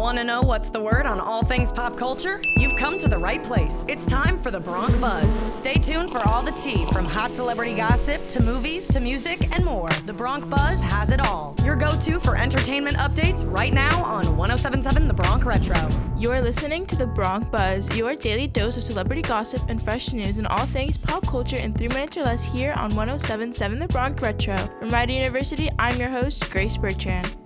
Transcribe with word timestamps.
Want 0.00 0.16
to 0.16 0.24
know 0.24 0.40
what's 0.40 0.70
the 0.70 0.80
word 0.80 1.04
on 1.04 1.20
all 1.20 1.44
things 1.44 1.70
pop 1.70 1.94
culture? 1.94 2.40
You've 2.56 2.74
come 2.76 2.96
to 2.96 3.06
the 3.06 3.18
right 3.18 3.44
place. 3.44 3.84
It's 3.86 4.06
time 4.06 4.38
for 4.38 4.50
the 4.50 4.58
Bronc 4.58 4.98
Buzz. 4.98 5.54
Stay 5.54 5.74
tuned 5.74 6.10
for 6.10 6.26
all 6.26 6.42
the 6.42 6.52
tea 6.52 6.86
from 6.86 7.04
hot 7.04 7.32
celebrity 7.32 7.76
gossip 7.76 8.26
to 8.28 8.42
movies 8.42 8.88
to 8.88 8.98
music 8.98 9.54
and 9.54 9.62
more. 9.62 9.90
The 10.06 10.14
Bronc 10.14 10.48
Buzz 10.48 10.80
has 10.80 11.10
it 11.10 11.20
all. 11.20 11.54
Your 11.62 11.76
go 11.76 11.98
to 11.98 12.18
for 12.18 12.34
entertainment 12.34 12.96
updates 12.96 13.44
right 13.52 13.74
now 13.74 14.02
on 14.02 14.38
1077 14.38 15.06
The 15.06 15.12
Bronc 15.12 15.44
Retro. 15.44 15.86
You're 16.16 16.40
listening 16.40 16.86
to 16.86 16.96
The 16.96 17.06
Bronc 17.06 17.50
Buzz, 17.50 17.94
your 17.94 18.14
daily 18.14 18.48
dose 18.48 18.78
of 18.78 18.82
celebrity 18.82 19.20
gossip 19.20 19.60
and 19.68 19.82
fresh 19.82 20.14
news 20.14 20.38
and 20.38 20.46
all 20.46 20.64
things 20.64 20.96
pop 20.96 21.26
culture 21.26 21.58
in 21.58 21.74
three 21.74 21.88
minutes 21.88 22.16
or 22.16 22.22
less 22.22 22.42
here 22.42 22.72
on 22.72 22.96
1077 22.96 23.78
The 23.78 23.88
Bronc 23.88 24.22
Retro. 24.22 24.56
From 24.78 24.88
Rider 24.88 25.12
University, 25.12 25.68
I'm 25.78 26.00
your 26.00 26.08
host, 26.08 26.48
Grace 26.48 26.78
Bertrand. 26.78 27.39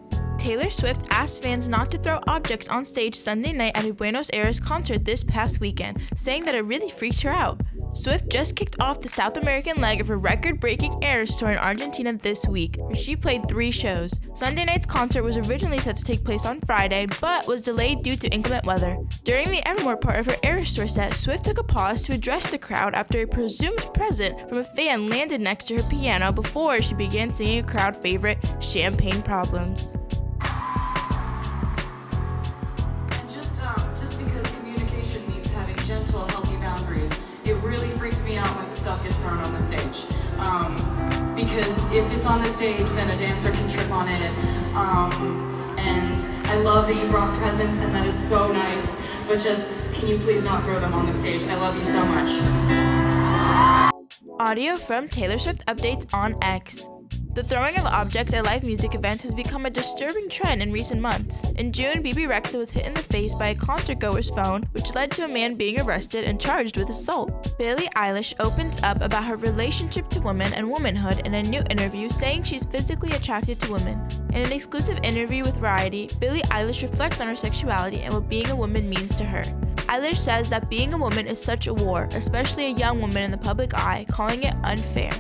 Taylor 0.45 0.69
Swift 0.69 1.07
asked 1.09 1.43
fans 1.43 1.71
not 1.71 1.91
to 1.91 1.97
throw 1.97 2.21
objects 2.27 2.69
on 2.69 2.85
stage 2.85 3.15
Sunday 3.15 3.55
night 3.55 3.73
at 3.75 3.87
a 3.87 3.95
Buenos 3.95 4.29
Aires 4.35 4.61
concert 4.61 5.03
this 5.03 5.25
past 5.25 5.59
weekend, 5.59 6.03
saying 6.15 6.45
that 6.45 6.55
it 6.55 6.67
really 6.67 6.91
freaked 6.91 7.23
her 7.23 7.31
out. 7.31 7.63
Swift 7.95 8.31
just 8.31 8.55
kicked 8.55 8.79
off 8.79 9.01
the 9.01 9.09
South 9.09 9.39
American 9.39 9.81
leg 9.81 10.03
of 10.03 10.09
her 10.09 10.19
record 10.19 10.61
breaking 10.61 11.03
Eras 11.03 11.35
tour 11.37 11.53
in 11.53 11.57
Argentina 11.57 12.13
this 12.13 12.47
week, 12.47 12.77
where 12.79 12.95
she 12.95 13.17
played 13.17 13.49
three 13.49 13.71
shows. 13.71 14.21
Sunday 14.35 14.67
night's 14.67 14.85
concert 14.85 15.23
was 15.23 15.39
originally 15.39 15.81
set 15.81 15.97
to 15.97 16.05
take 16.05 16.23
place 16.23 16.45
on 16.45 16.61
Friday, 16.61 17.07
but 17.23 17.47
was 17.47 17.63
delayed 17.63 18.03
due 18.03 18.17
to 18.17 18.29
inclement 18.29 18.67
weather. 18.67 18.99
During 19.23 19.51
the 19.51 19.67
Evermore 19.67 19.97
part 19.97 20.19
of 20.19 20.27
her 20.27 20.37
Eras 20.43 20.75
tour 20.75 20.89
set, 20.89 21.17
Swift 21.17 21.47
took 21.47 21.59
a 21.59 21.65
pause 21.65 22.03
to 22.03 22.13
address 22.13 22.51
the 22.51 22.59
crowd 22.59 22.95
after 22.95 23.23
a 23.23 23.27
presumed 23.27 23.89
present 23.95 24.47
from 24.47 24.59
a 24.59 24.65
fan 24.65 25.09
landed 25.09 25.41
next 25.41 25.69
to 25.69 25.77
her 25.81 25.89
piano 25.89 26.33
before 26.33 26.83
she 26.83 26.95
began 26.95 27.33
singing 27.33 27.61
a 27.61 27.67
crowd 27.67 27.97
favorite, 27.97 28.37
Champagne 28.61 29.23
Problems. 29.23 29.97
Because 41.47 41.77
if 41.93 42.11
it's 42.17 42.27
on 42.27 42.43
the 42.43 42.49
stage, 42.55 42.87
then 42.91 43.11
a 43.11 43.19
dancer 43.19 43.51
can 43.51 43.69
trip 43.69 43.91
on 43.91 44.09
it. 44.09 44.31
Um, 44.75 45.77
and 45.79 46.25
I 46.47 46.57
love 46.57 46.87
that 46.89 46.97
you 46.97 47.09
brought 47.11 47.37
presents, 47.39 47.77
and 47.79 47.95
that 47.95 48.07
is 48.07 48.29
so 48.29 48.53
nice. 48.53 48.89
But 49.27 49.41
just, 49.41 49.73
can 49.93 50.09
you 50.09 50.19
please 50.19 50.43
not 50.43 50.65
throw 50.65 50.81
them 50.81 50.95
on 50.95 51.07
the 51.07 51.13
stage? 51.21 51.43
I 51.45 51.57
love 51.57 51.77
you 51.77 51.85
so 51.85 52.05
much. 52.07 52.31
Audio 54.41 54.77
from 54.77 55.09
Taylor 55.09 55.39
Swift 55.39 55.65
updates 55.67 56.13
on 56.13 56.37
X. 56.43 56.89
The 57.35 57.43
throwing 57.43 57.77
of 57.77 57.87
objects 57.87 58.33
at 58.33 58.45
live 58.45 58.63
music 58.63 58.95
events 58.95 59.25
has 59.25 59.35
become 59.35 59.67
a 59.67 59.71
disturbing 59.71 60.29
trend 60.29 60.63
in 60.63 60.71
recent 60.71 61.01
months. 61.01 61.43
In 61.59 61.73
June, 61.73 62.01
Bebe 62.01 62.29
Rexha 62.29 62.57
was 62.57 62.71
hit 62.71 62.87
in 62.87 62.95
the 62.95 63.03
face 63.03 63.35
by 63.35 63.49
a 63.49 63.57
concertgoer's 63.57 64.31
phone, 64.31 64.63
which 64.71 64.95
led 64.95 65.11
to 65.11 65.25
a 65.25 65.29
man 65.29 65.57
being 65.57 65.81
arrested 65.81 66.23
and 66.23 66.41
charged 66.41 66.77
with 66.77 66.91
assault. 66.91 67.59
Billie 67.59 67.89
Eilish 67.97 68.35
opens 68.39 68.81
up 68.85 69.03
about 69.03 69.25
her 69.25 69.37
relationship 69.37 70.09
to 70.11 70.21
women 70.21 70.55
and 70.55 70.71
womanhood 70.71 71.27
in 71.27 71.35
a 71.35 71.43
new 71.43 71.65
interview, 71.71 72.09
saying 72.09 72.45
she's 72.45 72.67
physically 72.67 73.11
attracted 73.11 73.59
to 73.59 73.73
women. 73.73 74.01
In 74.29 74.45
an 74.45 74.53
exclusive 74.53 75.01
interview 75.03 75.43
with 75.43 75.57
Variety, 75.57 76.11
Billie 76.21 76.43
Eilish 76.53 76.83
reflects 76.83 77.21
on 77.21 77.27
her 77.27 77.35
sexuality 77.35 78.03
and 78.03 78.15
what 78.15 78.29
being 78.29 78.51
a 78.51 78.57
woman 78.57 78.89
means 78.89 79.13
to 79.17 79.25
her. 79.25 79.43
Eilish 79.89 80.19
says 80.19 80.49
that 80.51 80.71
being 80.71 80.95
a 80.95 80.99
woman 80.99 81.27
is 81.27 81.43
such 81.43 81.67
a 81.67 81.75
war, 81.75 82.09
especially 82.13 82.67
a 82.67 82.77
young 82.77 83.01
woman 83.01 83.25
in 83.25 83.33
the 83.33 83.37
public 83.37 83.75
eye, 83.75 84.07
calling 84.09 84.45
it 84.45 84.55
unfair. 84.63 85.13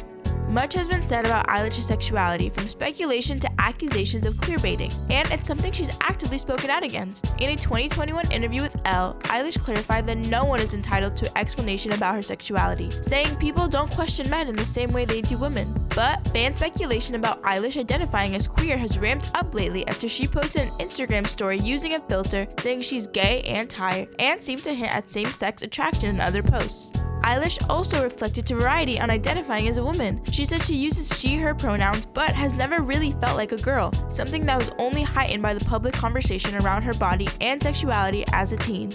Much 0.48 0.74
has 0.74 0.88
been 0.88 1.02
said 1.06 1.24
about 1.24 1.46
Eilish's 1.48 1.86
sexuality, 1.86 2.48
from 2.48 2.68
speculation 2.68 3.40
to 3.40 3.50
accusations 3.58 4.26
of 4.26 4.34
queerbaiting, 4.34 4.92
and 5.10 5.30
it's 5.32 5.46
something 5.46 5.72
she's 5.72 5.90
actively 6.02 6.38
spoken 6.38 6.70
out 6.70 6.84
against. 6.84 7.26
In 7.38 7.50
a 7.50 7.56
2021 7.56 8.30
interview 8.30 8.60
with 8.60 8.76
Elle, 8.84 9.14
Eilish 9.24 9.58
clarified 9.58 10.06
that 10.06 10.18
no 10.18 10.44
one 10.44 10.60
is 10.60 10.74
entitled 10.74 11.16
to 11.16 11.38
explanation 11.38 11.92
about 11.92 12.14
her 12.14 12.22
sexuality, 12.22 12.90
saying 13.02 13.36
people 13.36 13.68
don't 13.68 13.90
question 13.90 14.28
men 14.28 14.48
in 14.48 14.54
the 14.54 14.66
same 14.66 14.92
way 14.92 15.04
they 15.04 15.22
do 15.22 15.38
women. 15.38 15.72
But 15.94 16.26
fan 16.28 16.54
speculation 16.54 17.14
about 17.14 17.42
Eilish 17.42 17.80
identifying 17.80 18.36
as 18.36 18.46
queer 18.46 18.76
has 18.76 18.98
ramped 18.98 19.30
up 19.34 19.54
lately 19.54 19.86
after 19.88 20.08
she 20.08 20.28
posted 20.28 20.62
an 20.62 20.70
Instagram 20.78 21.26
story 21.26 21.58
using 21.58 21.94
a 21.94 22.00
filter 22.00 22.46
saying 22.60 22.82
she's 22.82 23.06
gay 23.06 23.40
and 23.42 23.68
tired, 23.70 24.14
and 24.18 24.42
seemed 24.42 24.64
to 24.64 24.74
hint 24.74 24.94
at 24.94 25.10
same 25.10 25.32
sex 25.32 25.62
attraction 25.62 26.10
in 26.10 26.20
other 26.20 26.42
posts. 26.42 26.92
Eilish 27.24 27.58
also 27.70 28.02
reflected 28.02 28.46
to 28.46 28.54
Variety 28.54 29.00
on 29.00 29.08
identifying 29.08 29.66
as 29.66 29.78
a 29.78 29.82
woman. 29.82 30.20
She 30.30 30.44
said 30.44 30.60
she 30.60 30.74
uses 30.74 31.18
she, 31.18 31.36
her 31.36 31.54
pronouns, 31.54 32.04
but 32.04 32.32
has 32.32 32.54
never 32.54 32.82
really 32.82 33.12
felt 33.12 33.38
like 33.38 33.52
a 33.52 33.56
girl, 33.56 33.92
something 34.10 34.44
that 34.44 34.58
was 34.58 34.70
only 34.78 35.02
heightened 35.02 35.42
by 35.42 35.54
the 35.54 35.64
public 35.64 35.94
conversation 35.94 36.54
around 36.54 36.82
her 36.82 36.92
body 36.92 37.26
and 37.40 37.62
sexuality 37.62 38.24
as 38.34 38.52
a 38.52 38.58
teen. 38.58 38.92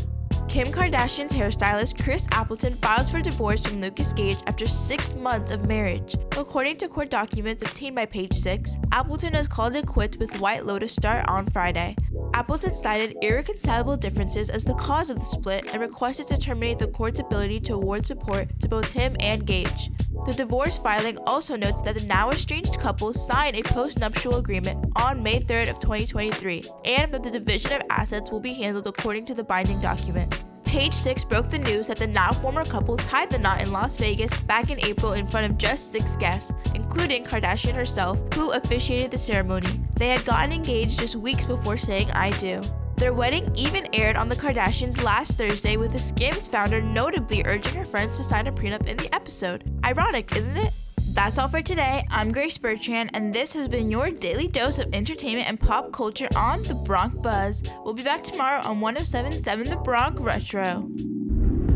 Kim 0.47 0.67
Kardashian's 0.69 1.33
hairstylist 1.33 2.03
Chris 2.03 2.27
Appleton 2.31 2.73
files 2.75 3.09
for 3.09 3.19
divorce 3.19 3.65
from 3.65 3.81
Lucas 3.81 4.13
Gage 4.13 4.39
after 4.45 4.67
six 4.67 5.13
months 5.13 5.51
of 5.51 5.67
marriage. 5.67 6.15
According 6.37 6.77
to 6.77 6.87
court 6.87 7.09
documents 7.09 7.63
obtained 7.63 7.95
by 7.95 8.05
Page 8.05 8.33
Six, 8.33 8.77
Appleton 8.91 9.33
has 9.33 9.47
called 9.47 9.75
it 9.75 9.85
quits 9.85 10.17
with 10.17 10.39
White 10.39 10.65
Lotus 10.65 10.93
star 10.93 11.23
on 11.27 11.47
Friday. 11.47 11.95
Appleton 12.39 12.73
cited 12.73 13.17
irreconcilable 13.21 13.97
differences 13.97 14.49
as 14.49 14.63
the 14.63 14.73
cause 14.75 15.09
of 15.09 15.19
the 15.19 15.25
split 15.25 15.73
and 15.73 15.81
requested 15.81 16.25
to 16.27 16.37
terminate 16.37 16.79
the 16.79 16.87
court's 16.87 17.19
ability 17.19 17.59
to 17.59 17.73
award 17.73 18.05
support 18.05 18.47
to 18.61 18.69
both 18.69 18.89
him 18.93 19.13
and 19.19 19.45
Gage. 19.45 19.91
The 20.25 20.33
divorce 20.33 20.77
filing 20.77 21.17
also 21.27 21.57
notes 21.57 21.81
that 21.81 21.95
the 21.95 22.05
now 22.05 22.29
estranged 22.31 22.79
couple 22.79 23.11
signed 23.11 23.57
a 23.57 23.61
post-nuptial 23.63 24.37
agreement 24.37 24.85
on 24.95 25.21
May 25.21 25.41
3rd 25.41 25.69
of 25.69 25.81
2023 25.81 26.63
and 26.85 27.13
that 27.13 27.23
the 27.23 27.29
division 27.29 27.73
of 27.73 27.81
assets 27.89 28.31
will 28.31 28.39
be 28.39 28.53
handled 28.53 28.87
according 28.87 29.25
to 29.25 29.33
the 29.33 29.43
binding 29.43 29.81
document. 29.81 30.33
Page 30.69 30.93
Six 30.93 31.23
broke 31.23 31.49
the 31.49 31.57
news 31.57 31.87
that 31.87 31.97
the 31.97 32.05
now 32.05 32.31
former 32.31 32.63
couple 32.63 32.95
tied 32.95 33.31
the 33.31 33.39
knot 33.39 33.59
in 33.59 33.71
Las 33.71 33.97
Vegas 33.97 34.31
back 34.41 34.69
in 34.69 34.79
April 34.85 35.13
in 35.13 35.25
front 35.25 35.49
of 35.49 35.57
just 35.57 35.91
six 35.91 36.15
guests, 36.15 36.53
including 36.75 37.23
Kardashian 37.23 37.73
herself, 37.73 38.21
who 38.35 38.51
officiated 38.51 39.09
the 39.09 39.17
ceremony. 39.17 39.79
They 39.95 40.09
had 40.09 40.23
gotten 40.25 40.51
engaged 40.51 40.99
just 40.99 41.15
weeks 41.15 41.47
before 41.47 41.75
saying 41.75 42.11
I 42.11 42.37
do. 42.37 42.61
Their 42.97 43.13
wedding 43.13 43.51
even 43.55 43.87
aired 43.95 44.15
on 44.15 44.29
the 44.29 44.35
Kardashians 44.35 45.01
last 45.01 45.39
Thursday, 45.39 45.75
with 45.75 45.91
the 45.91 45.99
Skims 45.99 46.47
founder 46.47 46.81
notably 46.81 47.41
urging 47.45 47.73
her 47.73 47.83
friends 47.83 48.17
to 48.17 48.23
sign 48.23 48.45
a 48.45 48.51
prenup 48.51 48.85
in 48.85 48.97
the 48.97 49.13
episode. 49.13 49.63
Ironic, 49.83 50.35
isn't 50.35 50.55
it? 50.55 50.71
That's 51.13 51.37
all 51.37 51.47
for 51.47 51.61
today. 51.61 52.05
I'm 52.11 52.31
Grace 52.31 52.57
Bertrand, 52.57 53.11
and 53.13 53.33
this 53.33 53.53
has 53.53 53.67
been 53.67 53.89
your 53.89 54.09
daily 54.09 54.47
dose 54.47 54.79
of 54.79 54.93
entertainment 54.93 55.49
and 55.49 55.59
pop 55.59 55.91
culture 55.91 56.29
on 56.35 56.63
The 56.63 56.75
Bronc 56.75 57.21
Buzz. 57.21 57.63
We'll 57.83 57.93
be 57.93 58.03
back 58.03 58.23
tomorrow 58.23 58.61
on 58.61 58.79
1077 58.79 59.69
The 59.69 59.75
Bronc 59.77 60.19
Retro. 60.19 60.87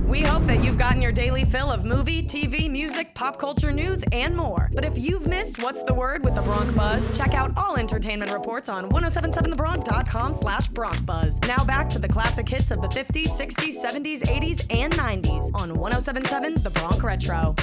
We 0.06 0.22
hope 0.22 0.44
that 0.44 0.64
you've 0.64 0.78
gotten 0.78 1.02
your 1.02 1.12
daily 1.12 1.44
fill 1.44 1.72
of 1.72 1.86
movie, 1.86 2.22
TV, 2.22 2.70
music, 2.70 3.16
pop 3.16 3.40
culture 3.40 3.72
news, 3.72 4.04
and 4.12 4.36
more. 4.38 4.70
But 4.76 4.86
if 4.86 4.98
you've 4.98 5.26
missed 5.28 5.62
What's 5.62 5.82
the 5.82 5.94
Word 5.94 6.24
with 6.24 6.36
the 6.36 6.42
Bronc 6.44 6.76
Buzz, 6.76 7.18
check 7.18 7.34
out 7.34 7.52
all 7.58 7.76
entertainment 7.76 8.32
reports 8.32 8.70
on 8.70 8.90
1077thebronc.com 8.92 10.34
slash 10.34 10.68
Bronc 10.68 11.04
Buzz. 11.06 11.40
Now 11.42 11.64
back 11.66 11.90
to 11.90 12.00
the 12.00 12.08
classic 12.08 12.48
hits 12.48 12.70
of 12.70 12.82
the 12.84 12.90
50s, 12.90 13.30
60s, 13.30 13.84
70s, 13.84 14.20
80s, 14.22 14.66
and 14.70 14.94
90s 14.94 15.50
on 15.56 15.74
1077 15.74 16.62
The 16.62 16.70
Bronc 16.70 17.02
Retro. 17.02 17.56